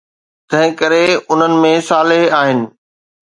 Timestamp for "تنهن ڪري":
0.49-1.01